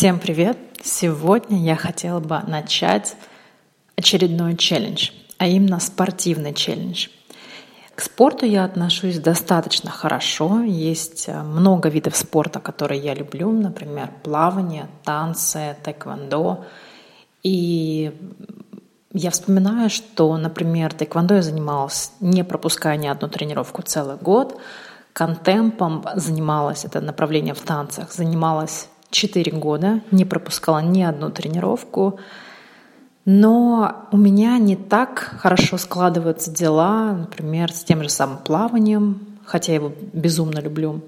[0.00, 0.56] Всем привет!
[0.82, 3.16] Сегодня я хотела бы начать
[3.98, 7.08] очередной челлендж, а именно спортивный челлендж.
[7.94, 10.62] К спорту я отношусь достаточно хорошо.
[10.62, 16.64] Есть э, много видов спорта, которые я люблю, например, плавание, танцы, тэквондо.
[17.42, 18.18] И
[19.12, 24.58] я вспоминаю, что, например, тэквондо я занималась, не пропуская ни одну тренировку целый год.
[25.12, 32.18] Контемпом занималась, это направление в танцах, занималась 4 года, не пропускала ни одну тренировку.
[33.24, 39.72] Но у меня не так хорошо складываются дела, например, с тем же самым плаванием, хотя
[39.72, 41.02] я его безумно люблю.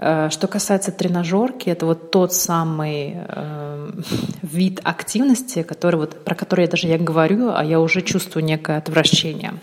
[0.00, 3.90] Э, что касается тренажерки, это вот тот самый э,
[4.42, 8.78] вид активности, который вот, про который я даже я говорю, а я уже чувствую некое
[8.78, 9.54] отвращение.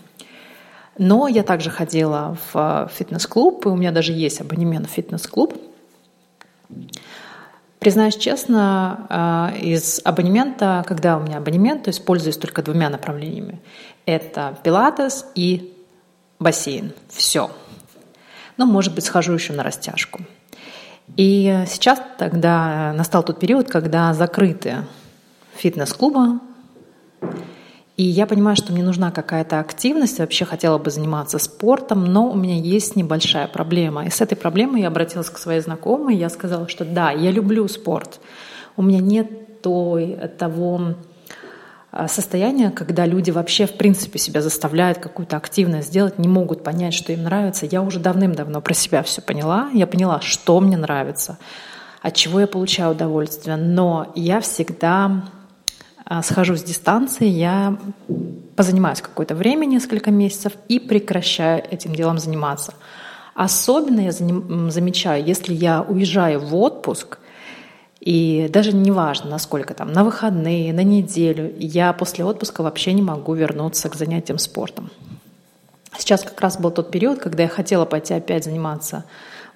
[0.97, 5.53] Но я также ходила в фитнес-клуб, и у меня даже есть абонемент в фитнес-клуб.
[7.85, 12.03] Признаюсь честно, э, из абонемента, когда у меня абонемент, то есть
[12.35, 13.61] только двумя направлениями.
[14.07, 15.71] Это пилатес и
[16.39, 16.93] бассейн.
[17.09, 17.51] Все.
[18.57, 20.21] Ну, может быть, схожу еще на растяжку.
[21.15, 24.77] И сейчас тогда настал тот период, когда закрыты
[25.55, 26.39] фитнес-клубы,
[27.97, 32.35] и я понимаю, что мне нужна какая-то активность, вообще хотела бы заниматься спортом, но у
[32.35, 34.05] меня есть небольшая проблема.
[34.05, 37.67] И с этой проблемой я обратилась к своей знакомой, я сказала, что да, я люблю
[37.69, 38.19] спорт.
[38.75, 40.95] У меня нет той, того
[41.97, 46.93] а, состояния, когда люди вообще в принципе себя заставляют какую-то активность сделать, не могут понять,
[46.93, 47.65] что им нравится.
[47.65, 49.69] Я уже давным-давно про себя все поняла.
[49.73, 51.37] Я поняла, что мне нравится,
[52.01, 53.55] от чего я получаю удовольствие.
[53.55, 55.23] Но я всегда
[56.21, 57.77] схожу с дистанции, я
[58.55, 62.73] позанимаюсь какое-то время, несколько месяцев, и прекращаю этим делом заниматься.
[63.33, 67.19] Особенно я замечаю, если я уезжаю в отпуск,
[67.99, 73.01] и даже не важно, насколько там, на выходные, на неделю, я после отпуска вообще не
[73.01, 74.91] могу вернуться к занятиям спортом.
[75.97, 79.05] Сейчас как раз был тот период, когда я хотела пойти опять заниматься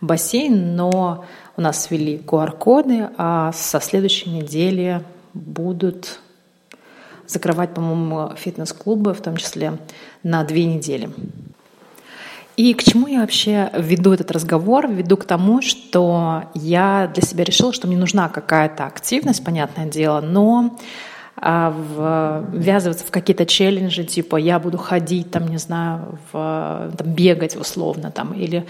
[0.01, 1.25] в бассейн, но
[1.57, 6.19] у нас ввели QR-коды, а со следующей недели будут
[7.29, 9.77] закрывать, по-моему, фитнес-клубы, в том числе
[10.23, 11.09] на две недели.
[12.57, 14.89] И к чему я вообще веду этот разговор?
[14.89, 20.19] Веду к тому, что я для себя решила, что мне нужна какая-то активность, понятное дело,
[20.19, 20.77] но
[21.41, 27.55] а, ввязываться в какие-то челленджи, типа я буду ходить, там, не знаю, в, там, бегать
[27.55, 28.65] условно, там, или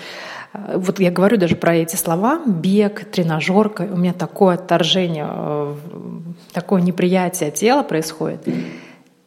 [0.53, 5.75] а, вот я говорю даже про эти слова, бег, тренажерка, у меня такое отторжение, э,
[6.53, 8.47] такое неприятие тела происходит.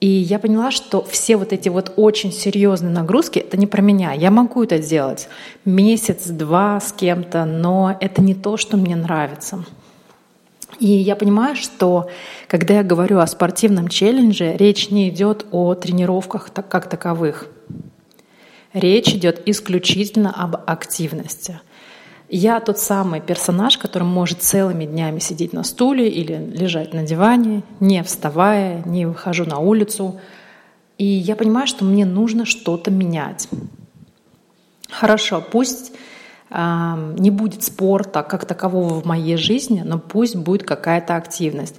[0.00, 4.12] И я поняла, что все вот эти вот очень серьезные нагрузки— это не про меня.
[4.12, 5.28] Я могу это делать
[5.64, 9.64] месяц-два с кем-то, но это не то, что мне нравится.
[10.82, 12.10] И я понимаю, что
[12.48, 17.46] когда я говорю о спортивном челлендже, речь не идет о тренировках как таковых.
[18.72, 21.60] Речь идет исключительно об активности—
[22.34, 27.62] я тот самый персонаж, который может целыми днями сидеть на стуле или лежать на диване,
[27.78, 30.18] не вставая, не выхожу на улицу.
[30.96, 33.50] И я понимаю, что мне нужно что-то менять.
[34.88, 35.92] Хорошо, пусть
[36.52, 41.76] не будет спорта как такового в моей жизни, но пусть будет какая-то активность.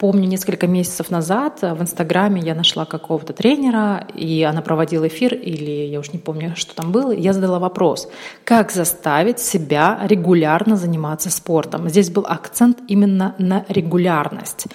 [0.00, 5.86] Помню, несколько месяцев назад в Инстаграме я нашла какого-то тренера, и она проводила эфир, или
[5.88, 8.08] я уж не помню, что там было, я задала вопрос,
[8.44, 11.90] как заставить себя регулярно заниматься спортом.
[11.90, 14.68] Здесь был акцент именно на регулярность.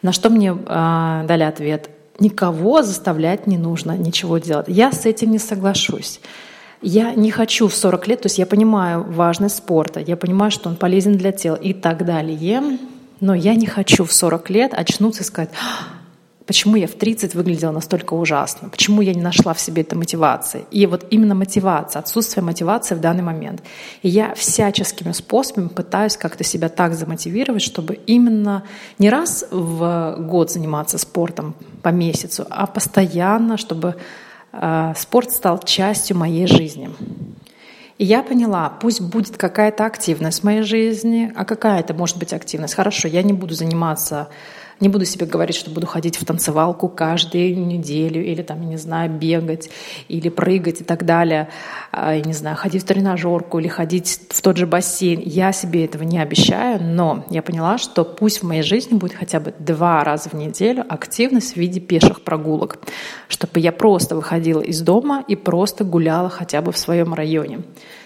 [0.00, 4.68] На что мне э, дали ответ, никого заставлять не нужно ничего делать.
[4.68, 6.18] Я с этим не соглашусь.
[6.82, 10.68] Я не хочу в 40 лет, то есть я понимаю важность спорта, я понимаю, что
[10.68, 12.78] он полезен для тела и так далее,
[13.20, 15.92] но я не хочу в 40 лет очнуться и сказать, «А,
[16.44, 20.64] почему я в 30 выглядела настолько ужасно, почему я не нашла в себе этой мотивации.
[20.72, 23.62] И вот именно мотивация, отсутствие мотивации в данный момент.
[24.02, 28.64] И я всяческими способами пытаюсь как-то себя так замотивировать, чтобы именно
[28.98, 33.94] не раз в год заниматься спортом по месяцу, а постоянно, чтобы
[34.96, 36.90] спорт стал частью моей жизни.
[37.98, 42.32] И я поняла, пусть будет какая-то активность в моей жизни, а какая это может быть
[42.32, 42.74] активность?
[42.74, 44.28] Хорошо, я не буду заниматься
[44.80, 48.76] не буду себе говорить, что буду ходить в танцевалку каждую неделю или там, я не
[48.76, 49.70] знаю, бегать
[50.08, 51.48] или прыгать и так далее.
[51.90, 55.20] А, я не знаю, ходить в тренажерку или ходить в тот же бассейн.
[55.24, 59.40] Я себе этого не обещаю, но я поняла, что пусть в моей жизни будет хотя
[59.40, 62.78] бы два раза в неделю активность в виде пеших прогулок,
[63.28, 67.60] чтобы я просто выходила из дома и просто гуляла хотя бы в своем районе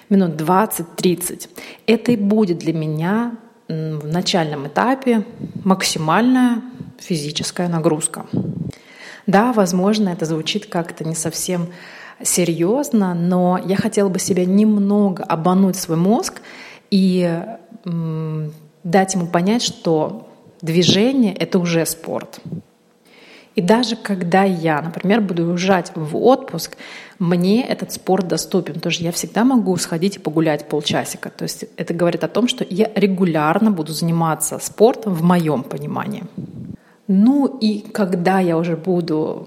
[0.09, 1.49] минут 20-30.
[1.87, 3.37] Это и будет для меня
[3.69, 5.25] в начальном этапе
[5.65, 6.63] максимальная
[6.99, 8.27] физическая нагрузка.
[9.27, 11.69] Да, возможно, это звучит как-то не совсем
[12.23, 16.41] серьезно, но я хотела бы себя немного обмануть свой мозг
[16.91, 17.43] и
[17.85, 20.29] дать ему понять, что
[20.63, 22.41] движение— это уже спорт.
[23.57, 26.77] И даже когда я, например, буду уезжать в отпуск,
[27.19, 31.31] мне этот спорт доступен, потому что я всегда могу сходить и погулять полчасика.
[31.31, 36.25] То есть это говорит о том, что я регулярно буду заниматься спортом в моем понимании.
[37.09, 39.47] Ну и когда я уже буду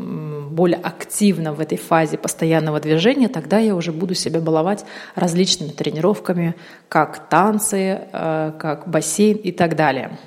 [0.50, 6.56] более активно в этой фазе постоянного движения, тогда я уже буду себя баловать различными тренировками,
[6.88, 10.18] как танцы, э, как бассейн и так далее.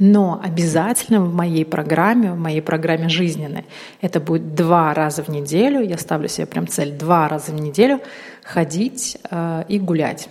[0.00, 3.66] Но обязательно в моей программе, в моей программе жизненной,
[4.00, 8.00] это будет два раза в неделю, я ставлю себе прям цель два раза в неделю
[8.42, 10.28] ходить э, и гулять.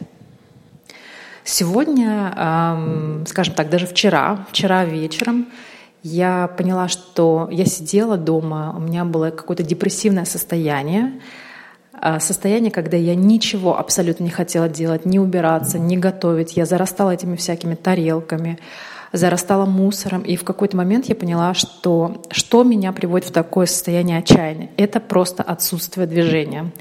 [1.43, 5.47] Сегодня, э, скажем так, даже вчера, вчера вечером
[6.01, 11.21] я поняла, что я сидела дома, у меня было какое-то депрессивное состояние,
[12.01, 16.57] э, состояние, когда я ничего абсолютно не хотела делать, не убираться, не готовить.
[16.57, 18.57] Я зарастала этими всякими тарелками,
[19.11, 20.21] зарастала мусором.
[20.21, 24.69] И в какой-то момент я поняла, что что меня приводит в такое состояние отчаяния?
[24.77, 26.71] Это просто отсутствие движения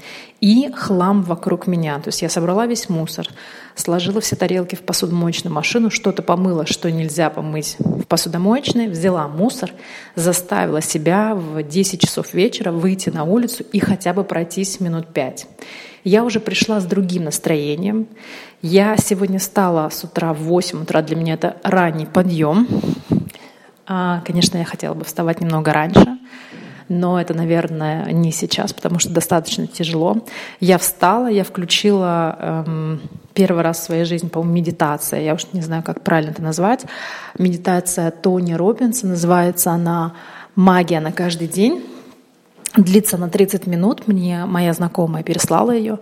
[0.41, 1.99] и хлам вокруг меня.
[1.99, 3.27] То есть я собрала весь мусор,
[3.75, 9.73] сложила все тарелки в посудомоечную машину, что-то помыла, что нельзя помыть в посудомоечной, взяла мусор,
[10.15, 15.47] заставила себя в 10 часов вечера выйти на улицу и хотя бы пройтись минут 5.
[16.03, 18.07] Я уже пришла с другим настроением.
[18.61, 21.01] Я сегодня встала с утра в 8 утра.
[21.01, 22.67] Для меня это ранний подъем.
[23.91, 26.19] А, конечно, я хотела бы вставать немного раньше,
[26.89, 30.17] но это, наверное, не сейчас, потому что достаточно тяжело.
[30.59, 33.01] Я встала, я включила эм,
[33.33, 35.21] первый раз в своей жизни, по-моему, медитация.
[35.21, 36.85] Я уж не знаю, как правильно это назвать.
[37.39, 39.07] Медитация Тони Робинса.
[39.07, 40.13] Называется она
[40.55, 41.83] «Магия на каждый день».
[42.75, 44.07] Длится на 30 минут.
[44.07, 45.99] Мне моя знакомая переслала ее.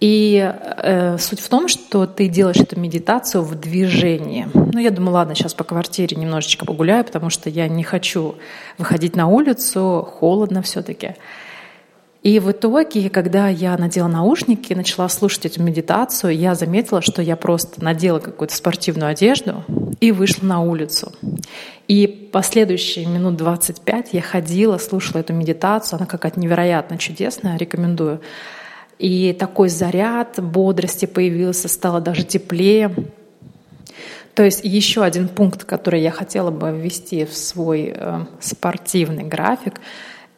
[0.00, 0.52] И
[0.82, 4.48] э, суть в том, что ты делаешь эту медитацию в движении.
[4.52, 8.34] Ну, я думаю, ладно, сейчас по квартире немножечко погуляю, потому что я не хочу
[8.76, 11.14] выходить на улицу, холодно все-таки.
[12.24, 17.22] И в итоге, когда я надела наушники и начала слушать эту медитацию, я заметила, что
[17.22, 19.62] я просто надела какую-то спортивную одежду
[20.00, 21.12] и вышла на улицу.
[21.86, 25.98] И последующие минут 25 я ходила, слушала эту медитацию.
[25.98, 28.20] Она какая-то невероятно чудесная, рекомендую.
[28.98, 32.94] И такой заряд бодрости появился, стало даже теплее.
[34.34, 39.74] То есть еще один пункт, который я хотела бы ввести в свой э, спортивный график,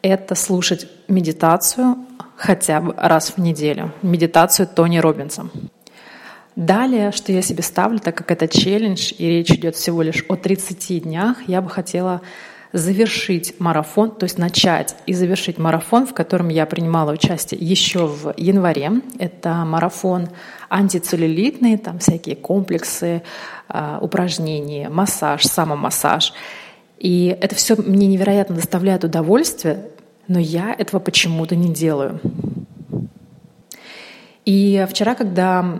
[0.01, 1.95] это слушать медитацию
[2.35, 3.91] хотя бы раз в неделю.
[4.03, 5.49] Медитацию Тони Робинса.
[6.57, 10.35] Далее, что я себе ставлю, так как это челлендж, и речь идет всего лишь о
[10.35, 12.21] 30 днях, я бы хотела
[12.73, 18.33] завершить марафон, то есть начать и завершить марафон, в котором я принимала участие еще в
[18.37, 18.91] январе.
[19.19, 20.29] Это марафон
[20.67, 23.21] антицеллюлитный, там всякие комплексы,
[23.69, 26.33] а, упражнения, массаж, самомассаж.
[26.97, 29.91] И это все мне невероятно доставляет удовольствие,
[30.27, 32.19] но я этого почему-то не делаю.
[34.47, 35.77] И вчера, когда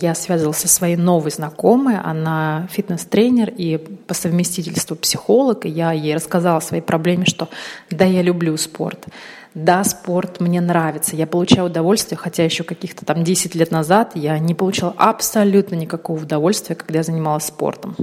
[0.00, 6.16] я связывалась со своей новой знакомой, она фитнес-тренер и по совместительству психолог, и я ей
[6.16, 7.48] рассказала о своей проблеме, что
[7.92, 9.06] да, я люблю спорт,
[9.54, 14.36] да, спорт мне нравится, я получаю удовольствие, хотя еще каких-то там 10 лет назад я
[14.40, 17.94] не получала абсолютно никакого удовольствия, когда я занималась спортом.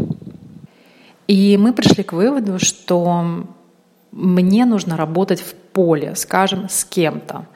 [1.28, 3.44] И мы пришли к выводу, что
[4.14, 7.48] мне нужно работать в поле, скажем, с кем-то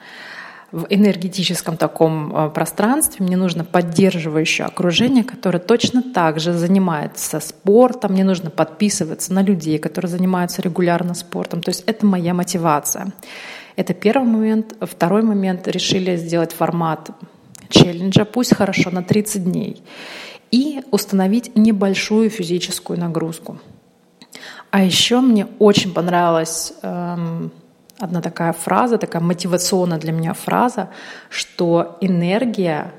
[0.72, 8.12] в энергетическом таком э, пространстве, мне нужно поддерживающее окружение, которое точно так же занимается спортом,
[8.12, 11.60] мне нужно подписываться на людей, которые занимаются регулярно спортом.
[11.60, 13.12] То есть это моя мотивация.
[13.76, 14.74] Это первый момент.
[14.80, 17.10] Второй момент, решили сделать формат
[17.68, 19.82] челленджа, пусть хорошо, на 30 дней,
[20.50, 23.58] и установить небольшую физическую нагрузку.
[24.70, 27.50] А еще мне очень понравилось эм,
[28.00, 30.88] одна такая фраза, такая мотивационная для меня фраза,
[31.28, 32.92] что энергия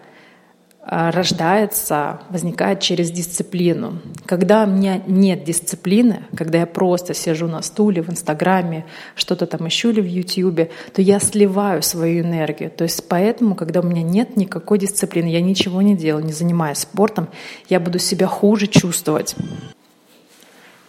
[0.86, 4.00] э, рождается, возникает через дисциплину.
[4.26, 9.68] Когда у меня нет дисциплины, когда я просто сижу на стуле в Инстаграме, что-то там
[9.68, 12.70] ищу или в Ютьюбе, то я сливаю свою энергию.
[12.70, 16.78] То есть поэтому, когда у меня нет никакой дисциплины, я ничего не делаю, не занимаюсь
[16.78, 17.28] спортом,
[17.70, 19.36] я буду себя хуже чувствовать.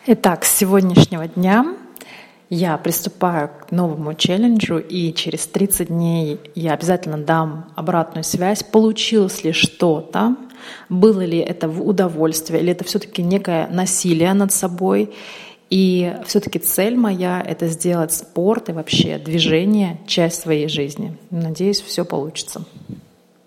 [0.05, 1.77] Итак, с сегодняшнего дня
[2.55, 9.43] я приступаю к новому челленджу, и через 30 дней я обязательно дам обратную связь, получилось
[9.43, 10.37] ли что-то,
[10.91, 15.15] было ли это в удовольствие, или это все-таки некое насилие над собой.
[15.71, 21.17] И все-таки цель моя— это сделать спорт и вообще движение часть своей жизни.
[21.31, 22.67] Надеюсь, все получится.